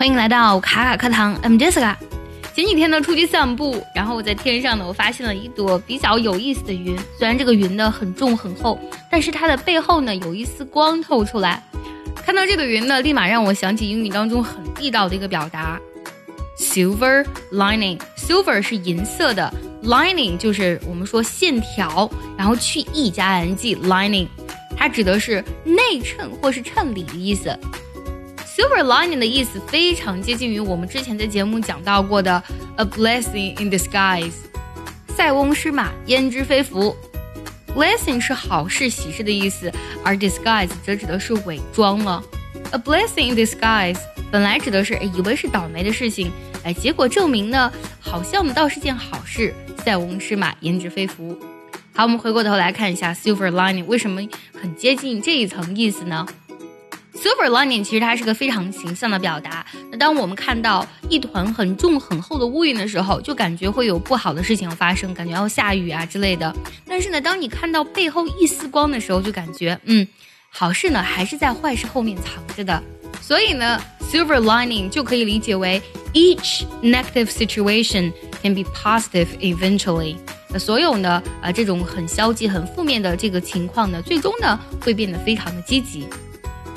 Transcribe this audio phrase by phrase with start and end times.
[0.00, 1.94] 欢迎来到卡卡课堂，I'm Jessica。
[2.54, 6.98] 前几天呢，出去散步，然后我在天上呢，我发现了一朵比较有意思的云。
[7.18, 11.62] 虽然这个云呢很重很厚，但是它的背后呢有一丝光透出来。
[12.16, 15.78] 看到这个云呢，立马让我想起英语当中很地道的一个表达
[16.56, 18.00] ，silver lining。
[18.16, 19.52] silver 是银色的
[19.84, 24.28] ，lining 就是我们说线条，然后去 e 加 ing lining，
[24.74, 27.54] 它指的是内衬或是衬里的意思。
[28.60, 32.42] Silver lining 的意思非常接近于我们之前在节目讲到过的
[32.76, 34.34] a blessing in disguise，
[35.16, 36.94] 塞翁失马焉知非福。
[37.74, 39.72] Blessing 是好事喜事的意思，
[40.04, 42.22] 而 disguise 则指的是伪装了。
[42.72, 43.98] A blessing in disguise
[44.30, 46.30] 本来指的是以为是倒霉的事情，
[46.62, 49.54] 哎，结果证明呢，好像倒是件好事。
[49.82, 51.34] 塞翁失马焉知非福。
[51.94, 54.20] 好，我们回过头来看一下 silver lining 为什么
[54.60, 56.26] 很接近这一层意思呢
[57.20, 59.66] ？Silver lining 其实它是个非常形象的表达。
[59.90, 66.54] 那当我们看到一团很重很厚的乌云的时候，就感觉会有不好的事情要发生，感觉要下雨啊之类的。
[66.86, 70.06] 但是呢，当你看到背后一丝光的时候，就感觉嗯，
[70.48, 72.82] 好事呢还是在坏事后面藏着的。
[73.20, 73.78] 所以呢
[74.10, 75.82] ，Silver lining 就可以理解为
[76.14, 80.16] each negative situation can be positive eventually。
[80.48, 86.06] 那所有呢，呃，这种很消极、很负面的这个情况呢，最终呢会变得非常的积极。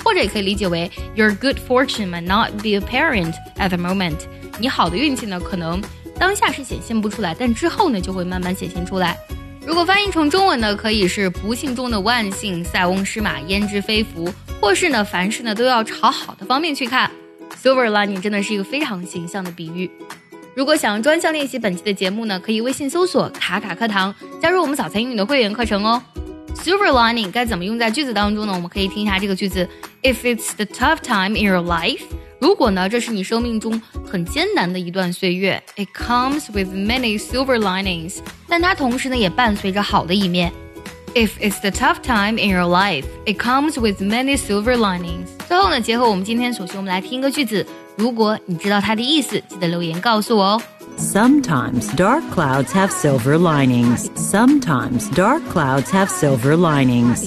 [0.03, 4.17] 或者也可以理解为 Your good fortune might not be apparent at the moment。
[4.59, 5.81] 你好的运气呢，可能
[6.19, 9.17] 当下是显现不出来，但之后呢，就会慢慢显现出来。
[9.65, 17.09] 如果翻译成中文呢，可以是不幸中的万幸，塞翁失马焉知非福，或是呢，凡事呢都要朝好的方面去看。
[17.61, 19.89] Silver lining 真的是一个非常形象的比喻。
[20.53, 26.03] 如果想要专项练习本期的节目呢，可以微信搜索“卡卡课堂”，加入我们早餐英语的会员课程哦。
[26.55, 28.53] Silver lining 该怎么用在句子当中呢？
[28.53, 29.67] 我们可以听一下这个句子
[30.02, 32.02] ：If it's the tough time in your life，
[32.40, 40.52] 如果呢这是你生命中很艰难的一段岁月，it comes with many silver linings，但它同时呢也伴随着好的一面。
[41.14, 45.26] If it's the tough time in your life, it comes with many silver linings。
[45.48, 47.66] 最后呢，结合我们今天所学，我们来听一个句子。
[47.96, 50.62] 如果你知道它的意思，记得留言告诉我哦。
[50.98, 54.06] Sometimes dark clouds have silver linings.
[54.16, 57.26] Sometimes dark clouds have silver linings.